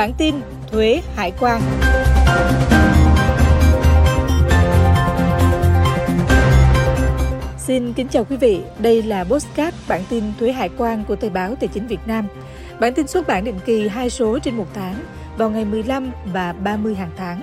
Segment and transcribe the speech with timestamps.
[0.00, 0.34] Bản tin
[0.70, 1.62] thuế hải quan.
[7.58, 11.30] Xin kính chào quý vị, đây là Postcard bản tin thuế hải quan của Thời
[11.30, 12.26] báo Tài chính Việt Nam.
[12.80, 14.94] Bản tin xuất bản định kỳ hai số trên một tháng
[15.36, 17.42] vào ngày 15 và 30 hàng tháng.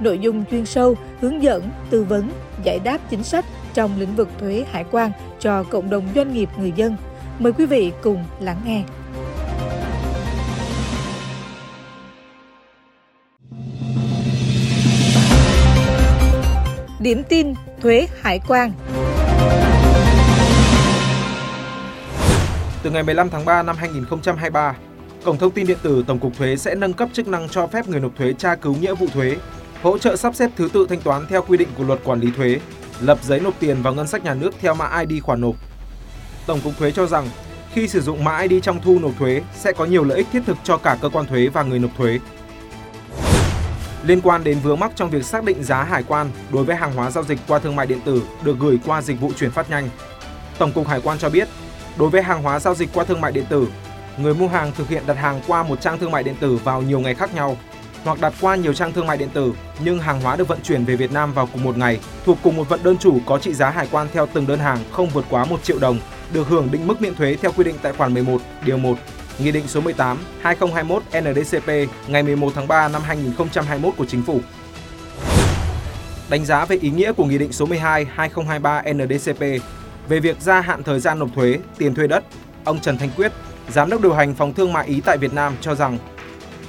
[0.00, 2.30] Nội dung chuyên sâu, hướng dẫn, tư vấn,
[2.64, 3.44] giải đáp chính sách
[3.74, 6.96] trong lĩnh vực thuế hải quan cho cộng đồng doanh nghiệp người dân.
[7.38, 8.82] Mời quý vị cùng lắng nghe.
[17.00, 18.72] Điểm tin thuế hải quan
[22.82, 24.76] Từ ngày 15 tháng 3 năm 2023,
[25.24, 27.88] Cổng thông tin điện tử Tổng cục Thuế sẽ nâng cấp chức năng cho phép
[27.88, 29.36] người nộp thuế tra cứu nghĩa vụ thuế,
[29.82, 32.30] hỗ trợ sắp xếp thứ tự thanh toán theo quy định của luật quản lý
[32.36, 32.60] thuế,
[33.00, 35.54] lập giấy nộp tiền vào ngân sách nhà nước theo mã ID khoản nộp.
[36.46, 37.28] Tổng cục Thuế cho rằng
[37.72, 40.42] khi sử dụng mã ID trong thu nộp thuế sẽ có nhiều lợi ích thiết
[40.46, 42.18] thực cho cả cơ quan thuế và người nộp thuế.
[44.04, 46.92] Liên quan đến vướng mắc trong việc xác định giá hải quan đối với hàng
[46.92, 49.70] hóa giao dịch qua thương mại điện tử được gửi qua dịch vụ chuyển phát
[49.70, 49.88] nhanh,
[50.58, 51.48] Tổng cục Hải quan cho biết,
[51.98, 53.68] đối với hàng hóa giao dịch qua thương mại điện tử,
[54.18, 56.82] người mua hàng thực hiện đặt hàng qua một trang thương mại điện tử vào
[56.82, 57.56] nhiều ngày khác nhau
[58.04, 59.52] hoặc đặt qua nhiều trang thương mại điện tử
[59.84, 62.56] nhưng hàng hóa được vận chuyển về Việt Nam vào cùng một ngày thuộc cùng
[62.56, 65.24] một vận đơn chủ có trị giá hải quan theo từng đơn hàng không vượt
[65.30, 65.98] quá 1 triệu đồng
[66.32, 68.98] được hưởng định mức miễn thuế theo quy định tại khoản 11 điều 1
[69.44, 71.68] Nghị định số 18 2021 NDCP
[72.08, 74.40] ngày 11 tháng 3 năm 2021 của Chính phủ.
[76.30, 79.40] Đánh giá về ý nghĩa của Nghị định số 12 2023 NDCP
[80.08, 82.24] về việc gia hạn thời gian nộp thuế, tiền thuê đất,
[82.64, 83.32] ông Trần Thanh Quyết,
[83.68, 85.98] Giám đốc điều hành phòng thương mại Ý tại Việt Nam cho rằng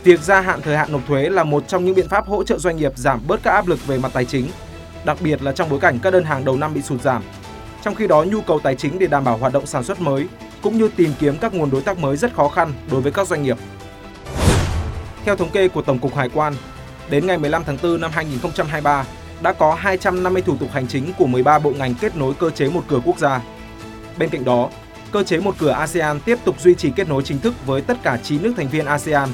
[0.03, 2.58] việc gia hạn thời hạn nộp thuế là một trong những biện pháp hỗ trợ
[2.58, 4.47] doanh nghiệp giảm bớt các áp lực về mặt tài chính,
[5.06, 7.23] đặc biệt là trong bối cảnh các đơn hàng đầu năm bị sụt giảm.
[7.83, 10.28] Trong khi đó, nhu cầu tài chính để đảm bảo hoạt động sản xuất mới
[10.61, 13.27] cũng như tìm kiếm các nguồn đối tác mới rất khó khăn đối với các
[13.27, 13.57] doanh nghiệp.
[15.25, 16.53] Theo thống kê của Tổng cục Hải quan,
[17.09, 19.05] đến ngày 15 tháng 4 năm 2023,
[19.41, 22.69] đã có 250 thủ tục hành chính của 13 bộ ngành kết nối cơ chế
[22.69, 23.41] một cửa quốc gia.
[24.17, 24.69] Bên cạnh đó,
[25.11, 27.97] cơ chế một cửa ASEAN tiếp tục duy trì kết nối chính thức với tất
[28.03, 29.29] cả 9 nước thành viên ASEAN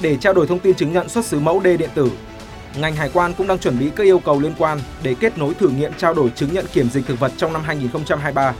[0.00, 2.10] để trao đổi thông tin chứng nhận xuất xứ mẫu D điện tử.
[2.76, 5.54] Ngành hải quan cũng đang chuẩn bị các yêu cầu liên quan để kết nối
[5.54, 8.54] thử nghiệm trao đổi chứng nhận kiểm dịch thực vật trong năm 2023.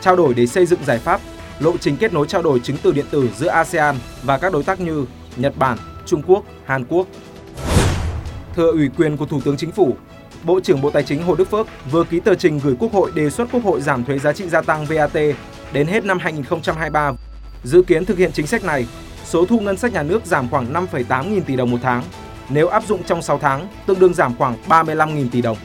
[0.00, 1.20] Trao đổi để xây dựng giải pháp,
[1.60, 4.62] lộ trình kết nối trao đổi chứng từ điện tử giữa ASEAN và các đối
[4.62, 7.06] tác như Nhật Bản, Trung Quốc, Hàn Quốc.
[8.54, 9.96] Thừa ủy quyền của Thủ tướng Chính phủ,
[10.44, 13.10] Bộ trưởng Bộ Tài chính Hồ Đức Phước vừa ký tờ trình gửi Quốc hội
[13.14, 15.14] đề xuất Quốc hội giảm thuế giá trị gia tăng VAT
[15.72, 17.12] đến hết năm 2023.
[17.64, 18.86] Dự kiến thực hiện chính sách này,
[19.24, 22.02] số thu ngân sách nhà nước giảm khoảng 5,8 nghìn tỷ đồng một tháng.
[22.48, 25.56] Nếu áp dụng trong 6 tháng, tương đương giảm khoảng 35 nghìn tỷ đồng.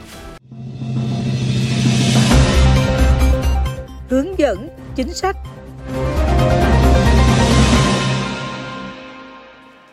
[4.08, 5.36] Hướng dẫn chính sách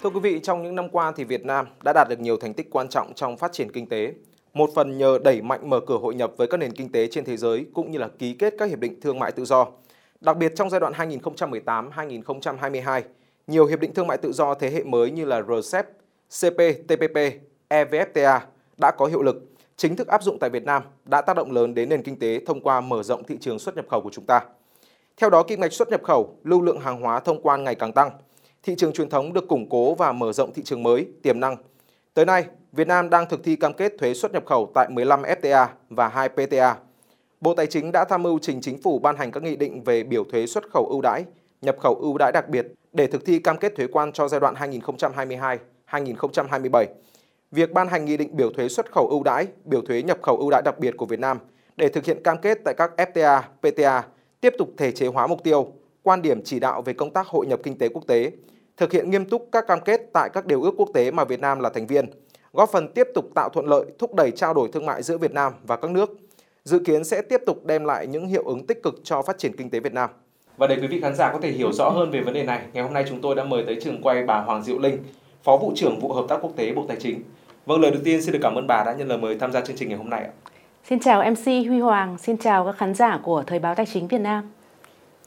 [0.03, 2.53] Thưa quý vị, trong những năm qua thì Việt Nam đã đạt được nhiều thành
[2.53, 4.13] tích quan trọng trong phát triển kinh tế.
[4.53, 7.25] Một phần nhờ đẩy mạnh mở cửa hội nhập với các nền kinh tế trên
[7.25, 9.67] thế giới cũng như là ký kết các hiệp định thương mại tự do.
[10.21, 13.01] Đặc biệt trong giai đoạn 2018-2022,
[13.47, 15.85] nhiều hiệp định thương mại tự do thế hệ mới như là RCEP,
[16.29, 17.17] CPTPP,
[17.69, 18.39] EVFTA
[18.77, 19.35] đã có hiệu lực,
[19.77, 22.39] chính thức áp dụng tại Việt Nam đã tác động lớn đến nền kinh tế
[22.45, 24.39] thông qua mở rộng thị trường xuất nhập khẩu của chúng ta.
[25.17, 27.93] Theo đó, kim ngạch xuất nhập khẩu, lưu lượng hàng hóa thông quan ngày càng
[27.93, 28.11] tăng.
[28.63, 31.55] Thị trường truyền thống được củng cố và mở rộng thị trường mới, tiềm năng.
[32.13, 35.21] Tới nay, Việt Nam đang thực thi cam kết thuế xuất nhập khẩu tại 15
[35.21, 36.75] FTA và 2 PTA.
[37.41, 40.03] Bộ Tài chính đã tham mưu trình chính phủ ban hành các nghị định về
[40.03, 41.25] biểu thuế xuất khẩu ưu đãi,
[41.61, 44.39] nhập khẩu ưu đãi đặc biệt để thực thi cam kết thuế quan cho giai
[44.39, 44.55] đoạn
[45.89, 46.85] 2022-2027.
[47.51, 50.37] Việc ban hành nghị định biểu thuế xuất khẩu ưu đãi, biểu thuế nhập khẩu
[50.37, 51.39] ưu đãi đặc biệt của Việt Nam
[51.77, 54.03] để thực hiện cam kết tại các FTA, PTA
[54.41, 55.73] tiếp tục thể chế hóa mục tiêu,
[56.03, 58.31] quan điểm chỉ đạo về công tác hội nhập kinh tế quốc tế,
[58.81, 61.39] thực hiện nghiêm túc các cam kết tại các điều ước quốc tế mà Việt
[61.39, 62.05] Nam là thành viên,
[62.53, 65.31] góp phần tiếp tục tạo thuận lợi thúc đẩy trao đổi thương mại giữa Việt
[65.31, 66.17] Nam và các nước.
[66.63, 69.55] Dự kiến sẽ tiếp tục đem lại những hiệu ứng tích cực cho phát triển
[69.57, 70.09] kinh tế Việt Nam.
[70.57, 72.61] Và để quý vị khán giả có thể hiểu rõ hơn về vấn đề này,
[72.73, 74.97] ngày hôm nay chúng tôi đã mời tới trường quay bà Hoàng Diệu Linh,
[75.43, 77.23] Phó vụ trưởng vụ hợp tác quốc tế Bộ Tài chính.
[77.65, 79.61] Vâng, lời đầu tiên xin được cảm ơn bà đã nhận lời mời tham gia
[79.61, 80.31] chương trình ngày hôm nay ạ.
[80.89, 84.07] Xin chào MC Huy Hoàng, xin chào các khán giả của Thời báo Tài chính
[84.07, 84.51] Việt Nam.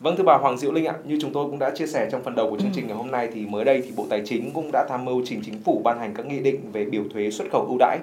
[0.00, 2.23] Vâng thưa bà Hoàng Diệu Linh ạ, như chúng tôi cũng đã chia sẻ trong
[2.23, 4.50] phần đầu của chương trình ngày hôm nay thì mới đây thì Bộ Tài chính
[4.55, 7.31] cũng đã tham mưu trình chính phủ ban hành các nghị định về biểu thuế
[7.31, 7.99] xuất khẩu ưu đãi,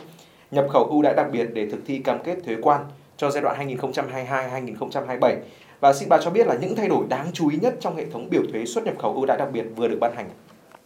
[0.51, 2.81] nhập khẩu ưu đãi đặc biệt để thực thi cam kết thuế quan
[3.17, 5.35] cho giai đoạn 2022-2027.
[5.79, 8.05] Và xin bà cho biết là những thay đổi đáng chú ý nhất trong hệ
[8.05, 10.29] thống biểu thuế xuất nhập khẩu ưu đãi đặc biệt vừa được ban hành.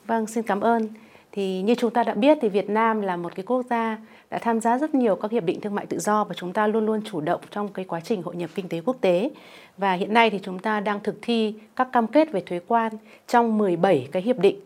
[0.08, 0.88] Vâng, xin cảm ơn.
[1.32, 3.98] Thì như chúng ta đã biết thì Việt Nam là một cái quốc gia
[4.30, 6.68] đã tham gia rất nhiều các hiệp định thương mại tự do và chúng ta
[6.68, 9.32] luôn luôn chủ động trong cái quá trình hội nhập kinh tế quốc tế.
[9.78, 12.94] Và hiện nay thì chúng ta đang thực thi các cam kết về thuế quan
[13.28, 14.60] trong 17 cái hiệp định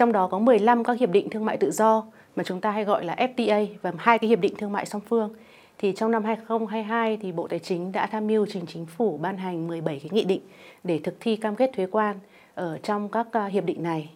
[0.00, 2.04] trong đó có 15 các hiệp định thương mại tự do
[2.36, 5.00] mà chúng ta hay gọi là FTA và hai cái hiệp định thương mại song
[5.08, 5.34] phương.
[5.78, 9.36] Thì trong năm 2022 thì Bộ Tài chính đã tham mưu trình chính phủ ban
[9.36, 10.40] hành 17 cái nghị định
[10.84, 12.16] để thực thi cam kết thuế quan
[12.54, 14.10] ở trong các à, hiệp định này.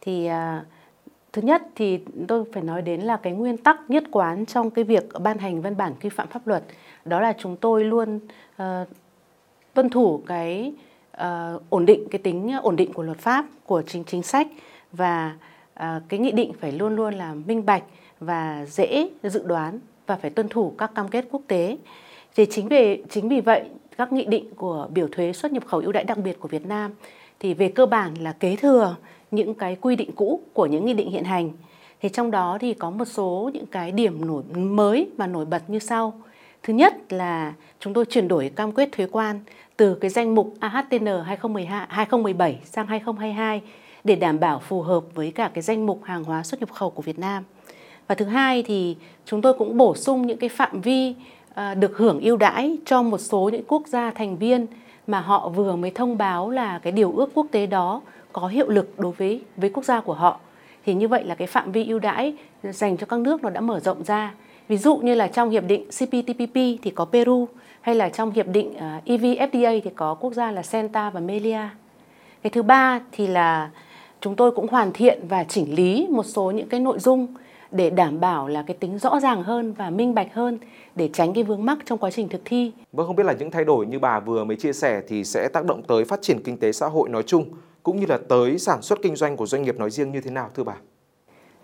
[0.00, 0.66] Thì uh,
[1.36, 1.98] Thứ nhất thì
[2.28, 5.60] tôi phải nói đến là cái nguyên tắc nhất quán trong cái việc ban hành
[5.62, 6.64] văn bản quy phạm pháp luật
[7.04, 8.20] đó là chúng tôi luôn
[8.62, 8.88] uh,
[9.74, 10.72] tuân thủ cái
[11.16, 14.46] uh, ổn định cái tính ổn định của luật pháp của chính chính sách
[14.92, 15.36] và
[15.80, 17.82] uh, cái nghị định phải luôn luôn là minh bạch
[18.20, 21.76] và dễ dự đoán và phải tuân thủ các cam kết quốc tế.
[22.36, 23.64] Thì chính vì chính vì vậy
[23.98, 26.66] các nghị định của biểu thuế xuất nhập khẩu ưu đãi đặc biệt của Việt
[26.66, 26.92] Nam
[27.40, 28.96] thì về cơ bản là kế thừa
[29.30, 31.50] những cái quy định cũ của những nghị định hiện hành.
[32.00, 35.70] Thì trong đó thì có một số những cái điểm nổi mới và nổi bật
[35.70, 36.20] như sau.
[36.62, 39.40] Thứ nhất là chúng tôi chuyển đổi cam kết thuế quan
[39.76, 43.62] từ cái danh mục AHTN 2012, 2017 sang 2022
[44.04, 46.90] để đảm bảo phù hợp với cả cái danh mục hàng hóa xuất nhập khẩu
[46.90, 47.44] của Việt Nam.
[48.08, 51.14] Và thứ hai thì chúng tôi cũng bổ sung những cái phạm vi
[51.54, 54.66] à, được hưởng ưu đãi cho một số những quốc gia thành viên
[55.06, 58.00] mà họ vừa mới thông báo là cái điều ước quốc tế đó
[58.32, 60.40] có hiệu lực đối với với quốc gia của họ.
[60.86, 63.60] Thì như vậy là cái phạm vi ưu đãi dành cho các nước nó đã
[63.60, 64.34] mở rộng ra.
[64.68, 67.48] Ví dụ như là trong hiệp định CPTPP thì có Peru,
[67.80, 71.68] hay là trong hiệp định à, EVFTA thì có quốc gia là Santa và Melia
[72.46, 73.70] cái thứ ba thì là
[74.20, 77.26] chúng tôi cũng hoàn thiện và chỉnh lý một số những cái nội dung
[77.70, 80.58] để đảm bảo là cái tính rõ ràng hơn và minh bạch hơn
[80.94, 82.72] để tránh cái vướng mắc trong quá trình thực thi.
[82.92, 85.48] Vâng không biết là những thay đổi như bà vừa mới chia sẻ thì sẽ
[85.48, 87.44] tác động tới phát triển kinh tế xã hội nói chung
[87.82, 90.30] cũng như là tới sản xuất kinh doanh của doanh nghiệp nói riêng như thế
[90.30, 90.74] nào thưa bà?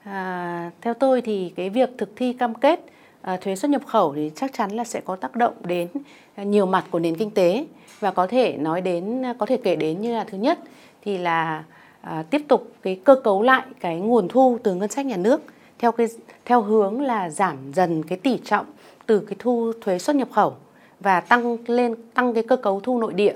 [0.05, 2.81] À, theo tôi thì cái việc thực thi cam kết
[3.23, 5.89] à, thuế xuất nhập khẩu thì chắc chắn là sẽ có tác động đến
[6.37, 7.67] nhiều mặt của nền kinh tế
[8.01, 10.59] và có thể nói đến có thể kể đến như là thứ nhất
[11.03, 11.65] thì là
[12.01, 15.43] à, tiếp tục cái cơ cấu lại cái nguồn thu từ ngân sách nhà nước
[15.83, 16.07] theo cái
[16.45, 18.67] theo hướng là giảm dần cái tỷ trọng
[19.07, 20.57] từ cái thu thuế xuất nhập khẩu
[21.01, 23.35] và tăng lên tăng cái cơ cấu thu nội địa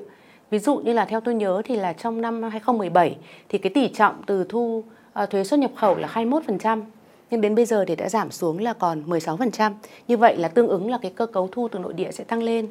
[0.50, 3.16] Ví dụ như là theo tôi nhớ thì là trong năm 2017
[3.48, 4.84] thì cái tỷ trọng từ thu
[5.22, 6.82] uh, thuế xuất nhập khẩu là 21%,
[7.30, 9.72] nhưng đến bây giờ thì đã giảm xuống là còn 16%.
[10.08, 12.42] Như vậy là tương ứng là cái cơ cấu thu từ nội địa sẽ tăng
[12.42, 12.68] lên.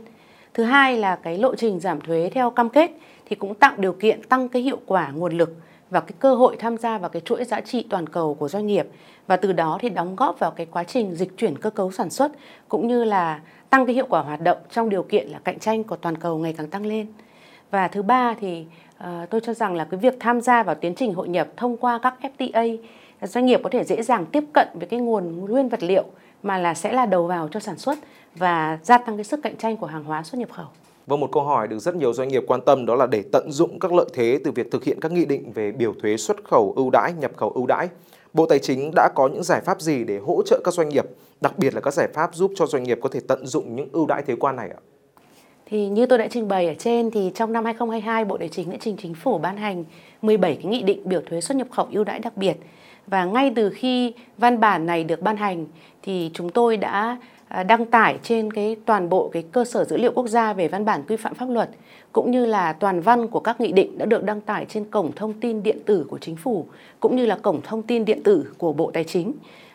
[0.54, 2.92] Thứ hai là cái lộ trình giảm thuế theo cam kết
[3.26, 5.56] thì cũng tạo điều kiện tăng cái hiệu quả nguồn lực
[5.90, 8.68] và cái cơ hội tham gia vào cái chuỗi giá trị toàn cầu của doanh
[8.68, 8.88] nghiệp
[9.28, 12.10] và từ đó thì đóng góp vào cái quá trình dịch chuyển cơ cấu sản
[12.10, 12.32] xuất
[12.70, 15.84] cũng như là tăng cái hiệu quả hoạt động trong điều kiện là cạnh tranh
[15.84, 17.08] của toàn cầu ngày càng tăng lên
[17.72, 18.66] và thứ ba thì
[18.98, 21.78] uh, tôi cho rằng là cái việc tham gia vào tiến trình hội nhập thông
[21.78, 22.78] qua các FTA
[23.22, 26.04] doanh nghiệp có thể dễ dàng tiếp cận với cái nguồn nguyên vật liệu
[26.44, 27.98] mà là sẽ là đầu vào cho sản xuất
[28.36, 30.68] và gia tăng cái sức cạnh tranh của hàng hóa xuất nhập khẩu.
[31.08, 33.52] Vâng, một câu hỏi được rất nhiều doanh nghiệp quan tâm đó là để tận
[33.52, 36.44] dụng các lợi thế từ việc thực hiện các nghị định về biểu thuế xuất
[36.44, 37.90] khẩu ưu đãi, nhập khẩu ưu đãi.
[38.34, 41.06] Bộ Tài chính đã có những giải pháp gì để hỗ trợ các doanh nghiệp,
[41.42, 43.90] đặc biệt là các giải pháp giúp cho doanh nghiệp có thể tận dụng những
[43.92, 44.80] ưu đãi thuế quan này ạ?
[45.66, 48.72] Thì như tôi đã trình bày ở trên thì trong năm 2022 Bộ Tài chính
[48.72, 49.84] đã trình chính phủ ban hành
[50.22, 52.58] 17 cái nghị định biểu thuế xuất nhập khẩu ưu đãi đặc biệt.
[53.08, 55.66] Và ngay từ khi văn bản này được ban hành
[56.02, 57.18] thì chúng tôi đã
[57.56, 60.68] À, đăng tải trên cái toàn bộ cái cơ sở dữ liệu quốc gia về
[60.68, 61.70] văn bản quy phạm pháp luật
[62.12, 65.12] cũng như là toàn văn của các nghị định đã được đăng tải trên cổng
[65.12, 66.66] thông tin điện tử của chính phủ
[67.00, 69.34] cũng như là cổng thông tin điện tử của Bộ Tài chính.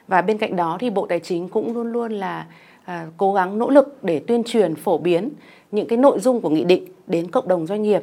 [0.09, 2.47] Và bên cạnh đó thì Bộ Tài chính cũng luôn luôn là
[2.85, 5.31] à, cố gắng nỗ lực để tuyên truyền phổ biến
[5.71, 8.03] những cái nội dung của nghị định đến cộng đồng doanh nghiệp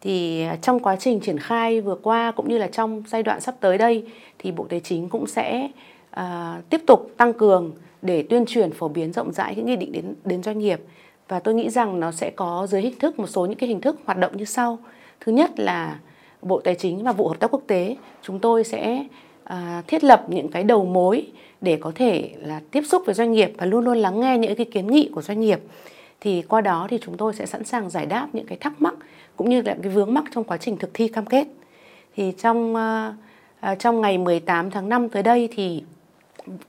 [0.00, 3.40] thì à, trong quá trình triển khai vừa qua cũng như là trong giai đoạn
[3.40, 4.04] sắp tới đây
[4.38, 5.70] thì Bộ Tài chính cũng sẽ
[6.10, 7.72] à, tiếp tục tăng cường
[8.06, 10.80] để tuyên truyền phổ biến rộng rãi cái nghị định đến đến doanh nghiệp.
[11.28, 13.80] Và tôi nghĩ rằng nó sẽ có dưới hình thức một số những cái hình
[13.80, 14.78] thức hoạt động như sau.
[15.20, 15.98] Thứ nhất là
[16.42, 19.04] Bộ Tài chính và vụ hợp tác quốc tế chúng tôi sẽ
[19.44, 21.26] à, thiết lập những cái đầu mối
[21.60, 24.56] để có thể là tiếp xúc với doanh nghiệp và luôn luôn lắng nghe những
[24.56, 25.60] cái kiến nghị của doanh nghiệp.
[26.20, 28.94] Thì qua đó thì chúng tôi sẽ sẵn sàng giải đáp những cái thắc mắc
[29.36, 31.46] cũng như là cái vướng mắc trong quá trình thực thi cam kết.
[32.16, 33.14] Thì trong à,
[33.60, 35.82] à trong ngày 18 tháng 5 tới đây thì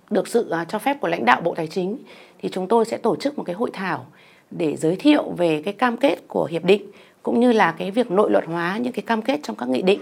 [0.09, 1.97] được sự à, cho phép của lãnh đạo Bộ Tài chính
[2.39, 4.05] thì chúng tôi sẽ tổ chức một cái hội thảo
[4.51, 6.91] để giới thiệu về cái cam kết của hiệp định
[7.23, 9.81] cũng như là cái việc nội luật hóa những cái cam kết trong các nghị
[9.81, 9.99] định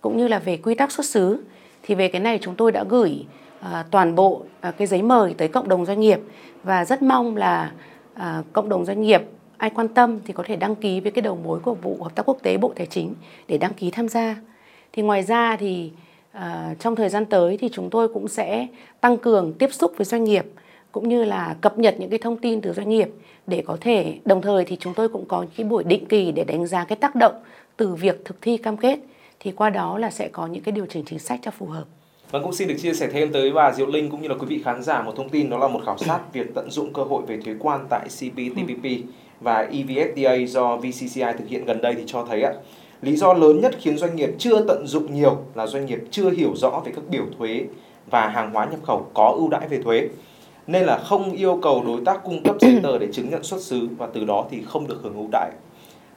[0.00, 1.44] cũng như là về quy tắc xuất xứ
[1.82, 3.24] thì về cái này chúng tôi đã gửi
[3.60, 6.20] à, toàn bộ à, cái giấy mời tới cộng đồng doanh nghiệp
[6.62, 7.72] và rất mong là
[8.14, 9.22] à, cộng đồng doanh nghiệp
[9.56, 12.14] ai quan tâm thì có thể đăng ký với cái đầu mối của vụ hợp
[12.14, 13.14] tác quốc tế Bộ Tài chính
[13.48, 14.36] để đăng ký tham gia.
[14.92, 15.90] Thì ngoài ra thì
[16.36, 18.66] à, trong thời gian tới thì chúng tôi cũng sẽ
[19.00, 20.44] tăng cường tiếp xúc với doanh nghiệp
[20.92, 23.08] cũng như là cập nhật những cái thông tin từ doanh nghiệp
[23.46, 26.32] để có thể đồng thời thì chúng tôi cũng có những cái buổi định kỳ
[26.32, 27.34] để đánh giá cái tác động
[27.76, 28.98] từ việc thực thi cam kết
[29.40, 31.84] thì qua đó là sẽ có những cái điều chỉnh chính sách cho phù hợp.
[32.30, 34.46] Vâng, cũng xin được chia sẻ thêm tới bà Diệu Linh cũng như là quý
[34.46, 37.02] vị khán giả một thông tin đó là một khảo sát việc tận dụng cơ
[37.02, 38.86] hội về thuế quan tại CPTPP
[39.40, 42.52] và EVFTA do VCCI thực hiện gần đây thì cho thấy ạ,
[43.02, 46.30] lý do lớn nhất khiến doanh nghiệp chưa tận dụng nhiều là doanh nghiệp chưa
[46.30, 47.64] hiểu rõ về các biểu thuế
[48.10, 50.08] và hàng hóa nhập khẩu có ưu đãi về thuế
[50.66, 53.62] nên là không yêu cầu đối tác cung cấp giấy tờ để chứng nhận xuất
[53.62, 55.50] xứ và từ đó thì không được hưởng ưu đãi.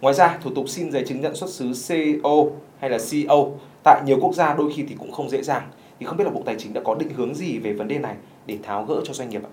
[0.01, 2.35] Ngoài ra, thủ tục xin giấy chứng nhận xuất xứ CO
[2.79, 3.45] hay là CO
[3.83, 5.63] tại nhiều quốc gia đôi khi thì cũng không dễ dàng.
[5.99, 7.99] Thì không biết là Bộ Tài chính đã có định hướng gì về vấn đề
[7.99, 9.51] này để tháo gỡ cho doanh nghiệp ạ?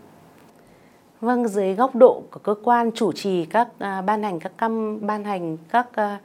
[1.21, 5.07] Vâng, dưới góc độ của cơ quan chủ trì các uh, ban hành các cam
[5.07, 6.21] ban hành các uh,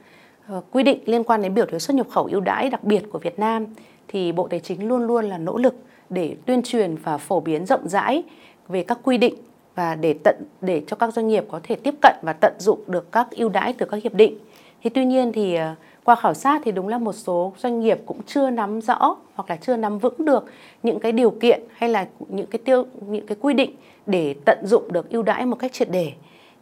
[0.48, 3.02] Ờ, quy định liên quan đến biểu thuế xuất nhập khẩu ưu đãi đặc biệt
[3.10, 3.66] của Việt Nam
[4.08, 5.74] thì Bộ Tài chính luôn luôn là nỗ lực
[6.10, 8.22] để tuyên truyền và phổ biến rộng rãi
[8.68, 9.34] về các quy định
[9.74, 12.80] và để tận, để cho các doanh nghiệp có thể tiếp cận và tận dụng
[12.86, 14.38] được các ưu đãi từ các hiệp định.
[14.82, 17.98] Thì tuy nhiên thì ờ, qua khảo sát thì đúng là một số doanh nghiệp
[18.06, 20.44] cũng chưa nắm rõ hoặc là chưa nắm vững được
[20.82, 23.70] những cái điều kiện hay là những cái tiêu, những cái quy định
[24.06, 26.12] để tận dụng được ưu đãi một cách triệt để.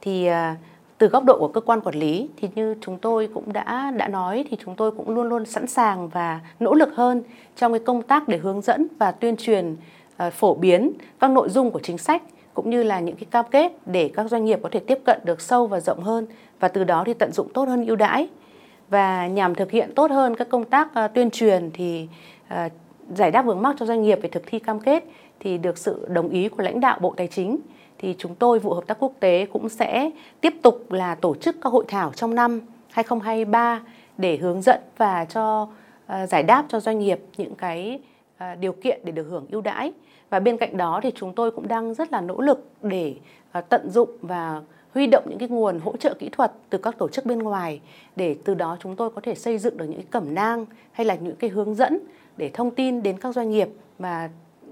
[0.01, 0.55] Thì ờ,
[1.01, 4.09] từ góc độ của cơ quan quản lý thì như chúng tôi cũng đã đã
[4.09, 7.23] nói thì chúng tôi cũng luôn luôn sẵn sàng và nỗ lực hơn
[7.57, 9.77] trong cái công tác để hướng dẫn và tuyên truyền
[10.17, 12.23] ờ, phổ biến các nội dung của chính sách
[12.55, 15.21] cũng như là những cái cam kết để các doanh nghiệp có thể tiếp cận
[15.25, 16.27] được sâu và rộng hơn
[16.61, 18.29] và từ đó thì tận dụng tốt hơn ưu đãi.
[18.89, 22.09] Và nhằm thực hiện tốt hơn các công tác ờ, tuyên truyền thì
[22.49, 22.69] ờ,
[23.15, 25.05] giải đáp vướng mắc cho doanh nghiệp về thực thi cam kết
[25.41, 27.59] thì được sự đồng ý của lãnh đạo Bộ Tài chính
[28.01, 31.57] thì chúng tôi vụ hợp tác quốc tế cũng sẽ tiếp tục là tổ chức
[31.61, 33.81] các hội thảo trong năm 2023
[34.19, 38.01] để hướng dẫn và cho uh, giải đáp cho doanh nghiệp những cái
[38.37, 39.93] uh, điều kiện để được hưởng ưu đãi.
[40.31, 43.15] Và bên cạnh đó thì chúng tôi cũng đang rất là nỗ lực để
[43.59, 44.63] uh, tận dụng và
[44.95, 47.81] huy động những cái nguồn hỗ trợ kỹ thuật từ các tổ chức bên ngoài
[48.17, 51.07] để từ đó chúng tôi có thể xây dựng được những cái cẩm nang hay
[51.07, 51.99] là những cái hướng dẫn
[52.37, 54.29] để thông tin đến các doanh nghiệp và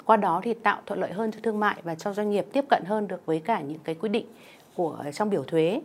[0.09, 2.65] qua đó thì tạo thuận lợi hơn cho thương mại và cho doanh nghiệp tiếp
[2.69, 4.27] cận hơn được với cả những cái quy định
[4.75, 5.81] của, trong biểu thuế.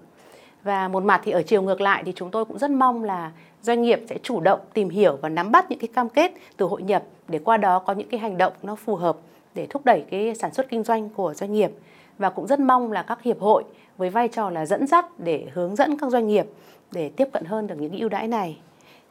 [0.63, 3.31] Và một mặt thì ở chiều ngược lại thì chúng tôi cũng rất mong là
[3.61, 6.65] doanh nghiệp sẽ chủ động tìm hiểu và nắm bắt những cái cam kết từ
[6.65, 9.17] hội nhập để qua đó có những cái hành động nó phù hợp
[9.55, 11.71] để thúc đẩy cái sản xuất kinh doanh của doanh nghiệp
[12.17, 13.63] và cũng rất mong là các hiệp hội
[13.97, 16.45] với vai trò là dẫn dắt để hướng dẫn các doanh nghiệp
[16.91, 18.57] để tiếp cận hơn được những ưu đãi này.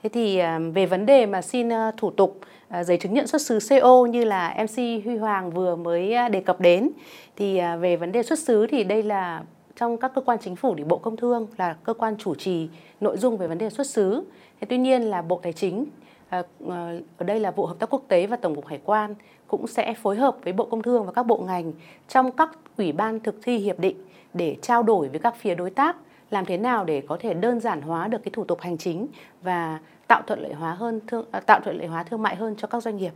[0.02, 3.26] Thế thì ờ, về vấn đề mà xin ờ, thủ tục ờ, giấy chứng nhận
[3.26, 6.90] xuất xứ CO như là MC Huy Hoàng vừa mới đề cập đến,
[7.36, 9.42] thì về vấn đề xuất xứ thì đây là
[9.76, 12.68] trong các cơ quan chính phủ thì Bộ Công Thương là cơ quan chủ trì
[13.00, 14.24] nội dung về vấn đề xuất xứ.
[14.60, 15.86] Thế tuy nhiên là Bộ Tài chính
[16.28, 19.14] ở đây là Bộ Hợp tác Quốc tế và Tổng cục Hải quan
[19.48, 21.72] cũng sẽ phối hợp với Bộ Công Thương và các bộ ngành
[22.08, 23.96] trong các ủy ban thực thi hiệp định
[24.34, 25.96] để trao đổi với các phía đối tác
[26.32, 29.06] làm thế nào để có thể đơn giản hóa được cái thủ tục hành chính
[29.42, 32.54] và tạo thuận lợi hóa hơn thương à, tạo thuận lợi hóa thương mại hơn
[32.58, 33.12] cho các doanh nghiệp.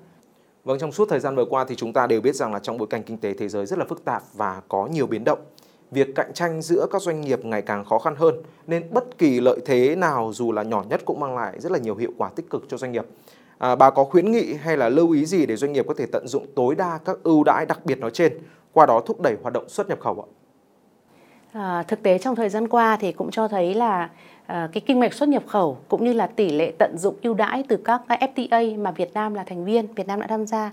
[0.64, 2.78] Vâng, trong suốt thời gian vừa qua thì chúng ta đều biết rằng là trong
[2.78, 5.38] bối cảnh kinh tế thế giới rất là phức tạp và có nhiều biến động.
[5.90, 8.34] Việc cạnh tranh giữa các doanh nghiệp ngày càng khó khăn hơn
[8.66, 11.78] nên bất kỳ lợi thế nào dù là nhỏ nhất cũng mang lại rất là
[11.78, 13.06] nhiều hiệu quả tích cực cho doanh nghiệp.
[13.58, 16.06] À, bà có khuyến nghị hay là lưu ý gì để doanh nghiệp có thể
[16.06, 18.38] tận dụng tối đa các ưu đãi đặc biệt nói trên,
[18.72, 20.45] qua đó thúc đẩy hoạt động xuất nhập khẩu ạ?
[21.58, 24.08] À, thực tế trong thời gian qua thì cũng cho thấy là
[24.46, 27.34] à, cái kinh mạch xuất nhập khẩu cũng như là tỷ lệ tận dụng ưu
[27.34, 30.70] đãi từ các FTA mà Việt Nam là thành viên, Việt Nam đã tham gia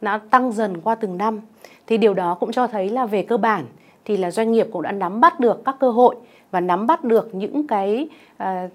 [0.00, 1.40] nó tăng dần qua từng năm.
[1.86, 3.64] Thì điều đó cũng cho thấy là về cơ bản
[4.04, 6.16] thì là doanh nghiệp cũng đã nắm bắt được các cơ hội
[6.50, 8.68] và nắm bắt được những cái à,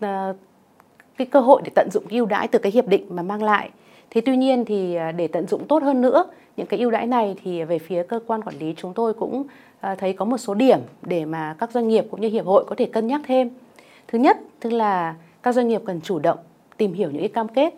[0.00, 0.32] à,
[1.16, 3.70] cái cơ hội để tận dụng ưu đãi từ cái hiệp định mà mang lại.
[4.10, 6.24] Thế tuy nhiên thì à, để tận dụng tốt hơn nữa
[6.56, 9.44] những cái ưu đãi này thì về phía cơ quan quản lý chúng tôi cũng
[9.80, 12.64] à, thấy có một số điểm để mà các doanh nghiệp cũng như hiệp hội
[12.64, 13.50] có thể cân nhắc thêm.
[14.08, 16.38] Thứ nhất, tức là các doanh nghiệp cần chủ động
[16.76, 17.74] tìm hiểu những cái cam kết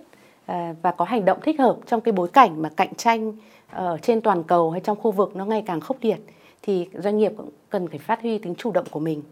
[0.47, 3.33] à, và có hành động thích hợp trong cái bối cảnh mà cạnh tranh
[3.71, 6.19] ở trên toàn cầu hay trong khu vực nó ngày càng khốc liệt
[6.63, 9.23] thì doanh nghiệp cũng cần phải phát huy tính chủ động của mình.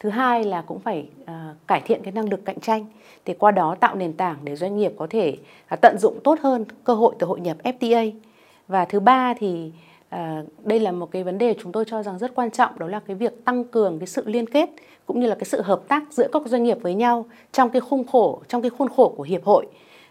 [0.00, 1.28] Thứ hai là cũng phải uh,
[1.66, 2.86] cải thiện cái năng lực cạnh tranh
[3.24, 5.36] thì qua đó tạo nền tảng để doanh nghiệp có thể
[5.74, 8.12] uh, tận dụng tốt hơn cơ hội từ hội nhập FTA.
[8.68, 9.72] Và thứ ba thì
[10.10, 12.86] À, đây là một cái vấn đề chúng tôi cho rằng rất quan trọng đó
[12.86, 14.70] là cái việc tăng cường cái sự liên kết
[15.06, 17.80] cũng như là cái sự hợp tác giữa các doanh nghiệp với nhau trong cái
[17.80, 19.66] khung khổ trong cái khuôn khổ của hiệp hội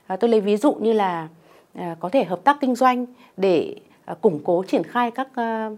[0.08, 1.28] à, tôi lấy ví dụ như là
[1.74, 3.06] à, có thể hợp tác kinh doanh
[3.38, 5.70] để à, củng cố triển khai các à,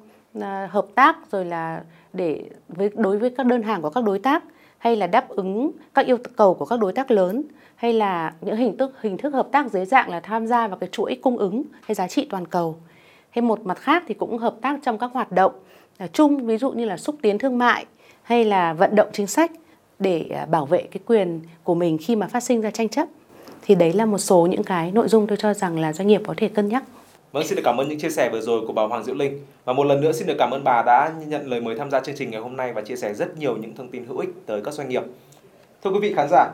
[0.41, 4.19] à, hợp tác rồi là để với, đối với các đơn hàng của các đối
[4.19, 4.43] tác,
[4.77, 7.43] hay là đáp ứng các yêu cầu của các đối tác lớn,
[7.75, 10.77] hay là những hình thức hình thức hợp tác dưới dạng là tham gia vào
[10.77, 12.75] cái chuỗi cung ứng hay giá trị toàn cầu.
[13.29, 15.51] Hay một mặt khác thì cũng hợp tác trong các hoạt động
[15.97, 17.85] à, chung, ví dụ như là xúc tiến thương mại,
[18.23, 19.51] hay là vận động chính sách
[19.99, 23.07] để à, bảo vệ cái quyền của mình khi mà phát sinh ra tranh chấp.
[23.61, 26.21] Thì đấy là một số những cái nội dung tôi cho rằng là doanh nghiệp
[26.27, 26.83] có thể cân nhắc.
[27.31, 29.39] Vâng, xin được cảm ơn những chia sẻ vừa rồi của bà Hoàng Diệu Linh.
[29.65, 31.99] Và một lần nữa xin được cảm ơn bà đã nhận lời mời tham gia
[31.99, 34.29] chương trình ngày hôm nay và chia sẻ rất nhiều những thông tin hữu ích
[34.45, 35.03] tới các doanh nghiệp.
[35.83, 36.51] Thưa quý vị khán giả,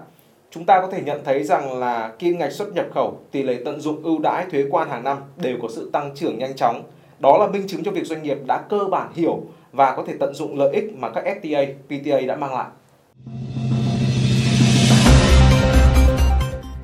[0.51, 3.57] chúng ta có thể nhận thấy rằng là kim ngạch xuất nhập khẩu, tỷ lệ
[3.65, 6.83] tận dụng ưu đãi thuế quan hàng năm đều có sự tăng trưởng nhanh chóng.
[7.19, 9.41] Đó là minh chứng cho việc doanh nghiệp đã cơ bản hiểu
[9.71, 12.67] và có thể tận dụng lợi ích mà các FTA, PTA đã mang lại.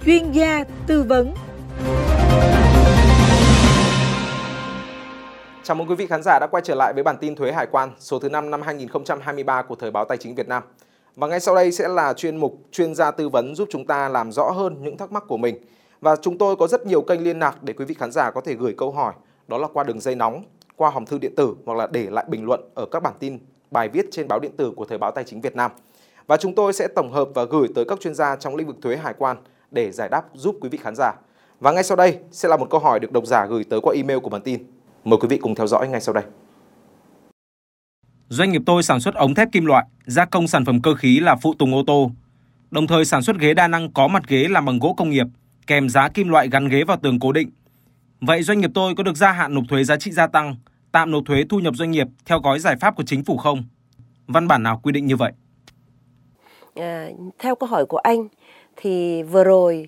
[0.05, 1.33] Chuyên gia tư vấn
[5.65, 7.67] Chào mừng quý vị khán giả đã quay trở lại với bản tin thuế hải
[7.72, 10.63] quan số thứ 5 năm 2023 của Thời báo Tài chính Việt Nam.
[11.15, 14.10] Và ngay sau đây sẽ là chuyên mục chuyên gia tư vấn giúp chúng ta
[14.10, 15.58] làm rõ hơn những thắc mắc của mình.
[16.01, 18.41] Và chúng tôi có rất nhiều kênh liên lạc để quý vị khán giả có
[18.41, 19.13] thể gửi câu hỏi,
[19.48, 20.43] đó là qua đường dây nóng,
[20.75, 23.39] qua hòm thư điện tử hoặc là để lại bình luận ở các bản tin,
[23.72, 25.72] bài viết trên báo điện tử của Thời báo Tài chính Việt Nam.
[26.27, 28.75] Và chúng tôi sẽ tổng hợp và gửi tới các chuyên gia trong lĩnh vực
[28.82, 29.38] thuế hải quan
[29.72, 31.13] để giải đáp giúp quý vị khán giả.
[31.60, 33.93] Và ngay sau đây sẽ là một câu hỏi được độc giả gửi tới qua
[33.93, 34.73] email của bản tin.
[35.03, 36.24] Mời quý vị cùng theo dõi ngay sau đây.
[38.29, 41.19] Doanh nghiệp tôi sản xuất ống thép kim loại, gia công sản phẩm cơ khí
[41.19, 42.12] là phụ tùng ô tô,
[42.72, 45.27] đồng thời sản xuất ghế đa năng có mặt ghế làm bằng gỗ công nghiệp,
[45.67, 47.50] kèm giá kim loại gắn ghế vào tường cố định.
[48.22, 50.55] Vậy doanh nghiệp tôi có được gia hạn nộp thuế giá trị gia tăng,
[50.91, 53.63] tạm nộp thuế thu nhập doanh nghiệp theo gói giải pháp của chính phủ không?
[54.27, 55.31] Văn bản nào quy định như vậy?
[56.75, 57.07] À,
[57.39, 58.27] theo câu hỏi của anh
[58.75, 59.88] thì vừa rồi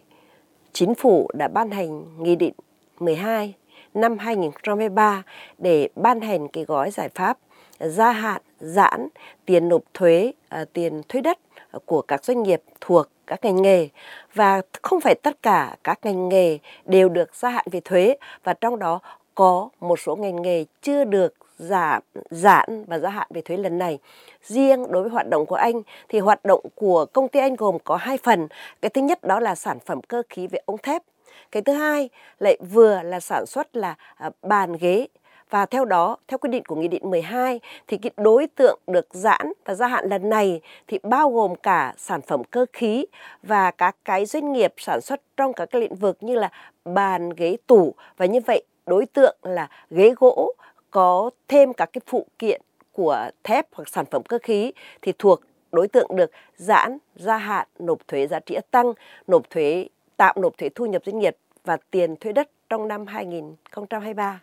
[0.73, 2.53] chính phủ đã ban hành nghị định
[2.99, 3.53] 12
[3.95, 5.23] năm 2023
[5.57, 7.37] để ban hành cái gói giải pháp
[7.79, 9.07] gia hạn giãn
[9.45, 11.39] tiền nộp thuế à, tiền thuế đất
[11.85, 13.87] của các doanh nghiệp thuộc các ngành nghề
[14.33, 18.53] và không phải tất cả các ngành nghề đều được gia hạn về thuế và
[18.53, 18.99] trong đó
[19.35, 23.77] có một số ngành nghề chưa được giảm giãn và gia hạn về thuế lần
[23.77, 23.99] này.
[24.43, 27.77] Riêng đối với hoạt động của anh thì hoạt động của công ty anh gồm
[27.83, 28.47] có hai phần.
[28.81, 31.01] Cái thứ nhất đó là sản phẩm cơ khí về ống thép
[31.51, 35.07] cái thứ hai lại vừa là sản xuất là à, bàn ghế.
[35.49, 39.07] Và theo đó, theo quy định của Nghị định 12 thì cái đối tượng được
[39.11, 43.05] giãn và gia hạn lần này thì bao gồm cả sản phẩm cơ khí
[43.43, 46.49] và các cái doanh nghiệp sản xuất trong các cái lĩnh vực như là
[46.85, 47.93] bàn, ghế, tủ.
[48.17, 50.53] Và như vậy đối tượng là ghế gỗ
[50.91, 55.41] có thêm các cái phụ kiện của thép hoặc sản phẩm cơ khí thì thuộc
[55.71, 58.93] đối tượng được giãn, gia hạn, nộp thuế giá trị tăng,
[59.27, 63.07] nộp thuế tạm nộp thuế thu nhập doanh nghiệp và tiền thuế đất trong năm
[63.07, 64.41] 2023.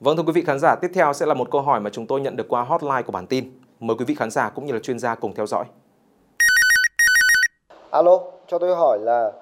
[0.00, 2.06] Vâng thưa quý vị khán giả, tiếp theo sẽ là một câu hỏi mà chúng
[2.06, 3.60] tôi nhận được qua hotline của bản tin.
[3.80, 5.64] Mời quý vị khán giả cũng như là chuyên gia cùng theo dõi.
[7.90, 9.32] Alo, cho tôi hỏi là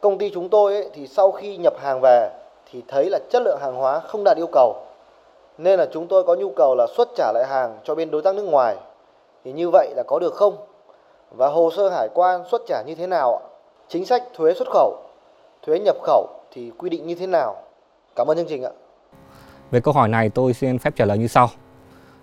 [0.00, 2.30] công ty chúng tôi ấy, thì sau khi nhập hàng về
[2.70, 4.86] thì thấy là chất lượng hàng hóa không đạt yêu cầu.
[5.58, 8.22] Nên là chúng tôi có nhu cầu là xuất trả lại hàng cho bên đối
[8.22, 8.76] tác nước ngoài.
[9.44, 10.56] Thì như vậy là có được không?
[11.30, 13.49] Và hồ sơ hải quan xuất trả như thế nào ạ?
[13.92, 15.02] Chính sách thuế xuất khẩu,
[15.62, 17.62] thuế nhập khẩu thì quy định như thế nào?
[18.16, 18.70] Cảm ơn chương trình ạ.
[19.70, 21.50] Về câu hỏi này tôi xin phép trả lời như sau.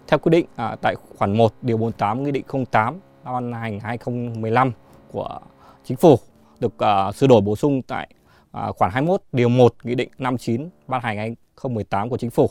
[0.08, 3.80] Theo quy định à, tại khoản 1 điều 48 Nghị định 08 năm ban hành
[3.80, 4.72] 2015
[5.12, 5.40] của
[5.84, 6.16] Chính phủ
[6.60, 8.08] được à, sửa đổi bổ sung tại
[8.52, 12.50] à, khoản 21 điều 1 Nghị định 59 ban hành 2018 của Chính phủ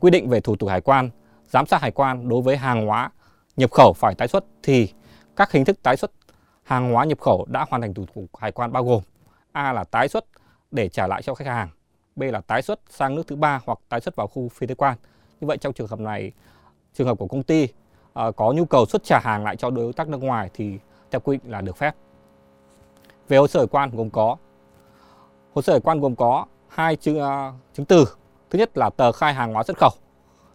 [0.00, 1.10] quy định về thủ tục hải quan,
[1.48, 3.10] giám sát hải quan đối với hàng hóa
[3.56, 4.88] nhập khẩu phải tái xuất thì
[5.36, 6.10] các hình thức tái xuất
[6.70, 9.02] hàng hóa nhập khẩu đã hoàn thành thủ tục hải quan bao gồm
[9.52, 10.24] A là tái xuất
[10.70, 11.68] để trả lại cho khách hàng,
[12.16, 14.74] B là tái xuất sang nước thứ ba hoặc tái xuất vào khu phi thuế
[14.74, 14.96] quan.
[15.40, 16.32] Như vậy trong trường hợp này,
[16.94, 19.92] trường hợp của công ty uh, có nhu cầu xuất trả hàng lại cho đối
[19.92, 20.78] tác nước ngoài thì
[21.10, 21.94] theo quy định là được phép.
[23.28, 24.36] Về hồ sơ hải quan gồm có
[25.54, 28.04] hồ sơ hải quan gồm có hai chứng, uh, ờ, chứng từ.
[28.50, 29.92] Thứ nhất là tờ khai hàng hóa xuất khẩu.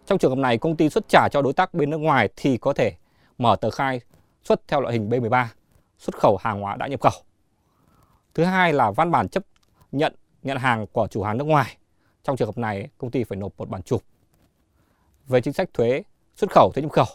[0.06, 2.56] Trong trường hợp này công ty xuất trả cho đối tác bên nước ngoài thì
[2.56, 2.92] có thể
[3.38, 4.00] mở tờ khai
[4.44, 5.46] xuất theo loại hình B13
[5.98, 7.22] xuất khẩu hàng hóa đã nhập khẩu.
[8.34, 9.42] Thứ hai là văn bản chấp
[9.92, 11.76] nhận nhận hàng của chủ hàng nước ngoài.
[12.24, 14.02] Trong trường hợp này, công ty phải nộp một bản chụp.
[15.26, 16.02] Về chính sách thuế
[16.36, 17.06] xuất khẩu thuế nhập khẩu.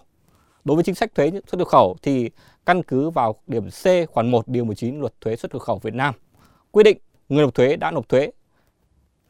[0.63, 2.29] Đối với chính sách thuế xuất nhập khẩu thì
[2.65, 5.93] căn cứ vào điểm C khoản 1 điều 19 luật thuế xuất nhập khẩu Việt
[5.93, 6.15] Nam
[6.71, 6.97] quy định
[7.29, 8.31] người nộp thuế đã nộp thuế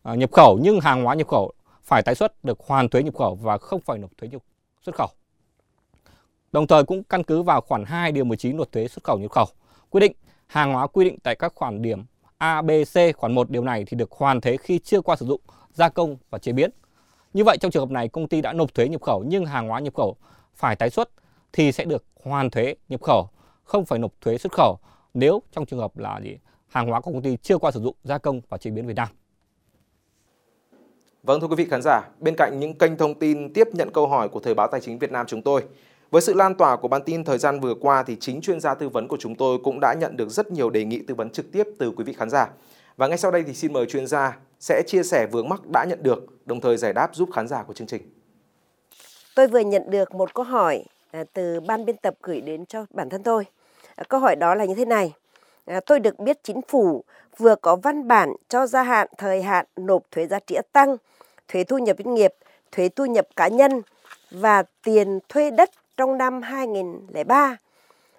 [0.04, 1.52] à, nhập khẩu nhưng hàng hóa nhập khẩu
[1.84, 4.42] phải tái xuất được hoàn thuế nhập khẩu và không phải nộp thuế nhập
[4.82, 5.08] xuất khẩu.
[6.52, 9.32] Đồng thời cũng căn cứ vào khoản 2 điều 19 luật thuế xuất khẩu nhập
[9.32, 9.46] khẩu
[9.90, 10.14] quy định
[10.48, 12.04] hàng hóa quy định tại các khoản điểm
[12.38, 15.26] A, B, C khoản 1 điều này thì được hoàn thuế khi chưa qua sử
[15.26, 15.42] dụng,
[15.74, 16.70] gia công và chế biến.
[17.34, 19.68] Như vậy trong trường hợp này công ty đã nộp thuế nhập khẩu nhưng hàng
[19.68, 20.16] hóa nhập khẩu
[20.56, 21.10] phải tái xuất
[21.54, 23.30] thì sẽ được hoàn thuế nhập khẩu,
[23.64, 24.78] không phải nộp thuế xuất khẩu
[25.14, 26.38] nếu trong trường hợp là gì
[26.68, 28.96] hàng hóa của công ty chưa qua sử dụng, gia công và chế biến Việt
[28.96, 29.08] Nam.
[31.24, 34.08] Vâng thưa quý vị khán giả, bên cạnh những kênh thông tin tiếp nhận câu
[34.08, 35.64] hỏi của Thời báo Tài chính Việt Nam chúng tôi,
[36.12, 38.74] với sự lan tỏa của bản tin thời gian vừa qua thì chính chuyên gia
[38.76, 41.30] tư vấn của chúng tôi cũng đã nhận được rất nhiều đề nghị tư vấn
[41.30, 42.50] trực tiếp từ quý vị khán giả.
[42.98, 45.84] Và ngay sau đây thì xin mời chuyên gia sẽ chia sẻ vướng mắc đã
[45.84, 48.02] nhận được, đồng thời giải đáp giúp khán giả của chương trình.
[49.36, 52.86] Tôi vừa nhận được một câu hỏi à, từ ban biên tập gửi đến cho
[52.90, 53.46] bản thân tôi.
[53.96, 55.14] À, câu hỏi đó là như thế này.
[55.66, 57.04] À, tôi được biết chính phủ
[57.38, 60.98] vừa có văn bản cho gia hạn thời hạn nộp thuế giá trị tăng,
[61.48, 62.34] thuế thu nhập doanh nghiệp,
[62.72, 63.82] thuế thu nhập cá nhân
[64.32, 65.70] và tiền thuê đất
[66.02, 67.58] trong năm 2003.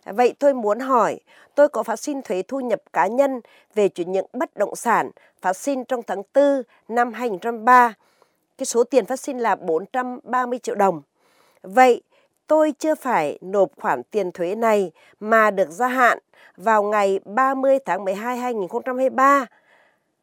[0.05, 1.21] Vậy tôi muốn hỏi,
[1.55, 3.41] tôi có phát sinh thuế thu nhập cá nhân
[3.75, 7.95] về chuyển nhượng bất động sản phát sinh trong tháng 4 năm 2003.
[8.59, 11.03] Cái số tiền phát sinh là 430 triệu đồng.
[11.63, 12.03] Vậy
[12.47, 16.19] tôi chưa phải nộp khoản tiền thuế này mà được gia hạn
[16.57, 19.47] vào ngày 30 tháng 12 2023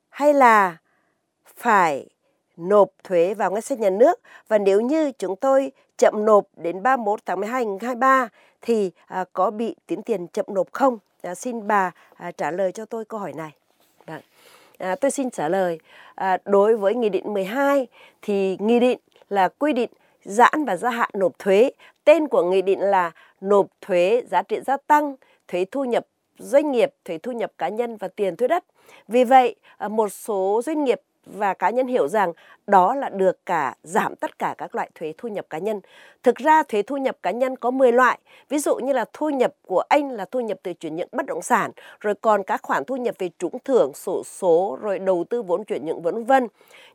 [0.09, 0.77] hay là
[1.55, 2.07] phải
[2.59, 6.83] nộp thuế vào ngân sách nhà nước và nếu như chúng tôi chậm nộp đến
[6.83, 8.29] 31 tháng 12 2023
[8.61, 10.97] thì à, có bị tính tiền chậm nộp không?
[11.21, 13.51] À, xin bà à, trả lời cho tôi câu hỏi này.
[14.05, 14.21] Vâng.
[14.77, 15.79] À, tôi xin trả lời.
[16.15, 17.87] À, đối với Nghị định 12
[18.21, 19.89] thì Nghị định là quy định
[20.23, 21.71] giãn và gia hạn nộp thuế.
[22.03, 25.15] Tên của Nghị định là nộp thuế giá trị gia tăng,
[25.47, 26.05] thuế thu nhập
[26.37, 28.63] doanh nghiệp, thuế thu nhập cá nhân và tiền thuế đất.
[29.07, 32.33] Vì vậy, à, một số doanh nghiệp và cá nhân hiểu rằng
[32.67, 35.81] đó là được cả giảm tất cả các loại thuế thu nhập cá nhân.
[36.23, 39.29] Thực ra thuế thu nhập cá nhân có 10 loại, ví dụ như là thu
[39.29, 42.61] nhập của anh là thu nhập từ chuyển nhượng bất động sản, rồi còn các
[42.63, 46.23] khoản thu nhập về trúng thưởng, sổ số, rồi đầu tư vốn chuyển nhượng vân
[46.23, 46.47] vân.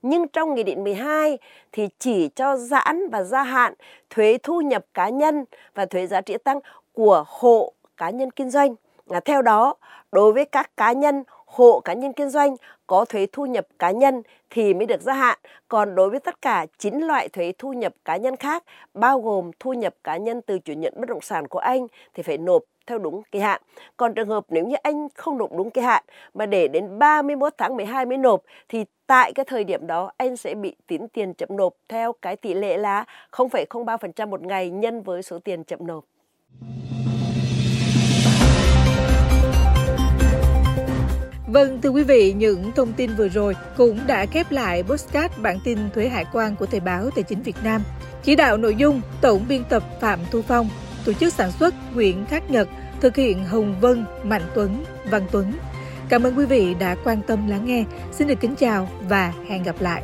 [0.03, 1.39] Nhưng trong Nghị định 12
[1.73, 3.75] thì chỉ cho giãn và gia hạn
[4.11, 6.61] thuế thu nhập cá nhân và thuế giá trị tăng
[6.93, 8.75] của hộ cá nhân kinh doanh.
[9.09, 9.75] À, theo đó,
[10.13, 11.25] đối với các cá nhân
[11.55, 15.15] hộ cá nhân kinh doanh có thuế thu nhập cá nhân thì mới được gia
[15.15, 15.39] hạn.
[15.69, 18.65] Còn đối với tất cả 9 loại thuế thu nhập cá nhân khác,
[18.95, 22.23] bao gồm thu nhập cá nhân từ chuyển nhận bất động sản của anh thì
[22.23, 23.63] phải nộp theo đúng kỳ hạn.
[23.97, 27.55] Còn trường hợp nếu như anh không nộp đúng kỳ hạn mà để đến 31
[27.59, 31.35] tháng 12 mới nộp thì tại cái thời điểm đó anh sẽ bị tính tiền
[31.35, 35.87] chậm nộp theo cái tỷ lệ là 0,03% một ngày nhân với số tiền chậm
[35.87, 36.05] nộp.
[41.55, 45.59] Vâng, thưa quý vị, những thông tin vừa rồi cũng đã khép lại postcard bản
[45.65, 47.83] tin thuế hải quan của Thời báo Tài chính Việt Nam.
[48.23, 50.69] Chỉ đạo nội dung Tổng biên tập Phạm Thu Phong,
[51.05, 52.69] tổ chức sản xuất Nguyễn Khắc Nhật,
[53.01, 55.53] thực hiện Hồng Vân, Mạnh Tuấn, Văn Tuấn.
[56.09, 57.85] Cảm ơn quý vị đã quan tâm lắng nghe.
[58.13, 60.03] Xin được kính chào và hẹn gặp lại.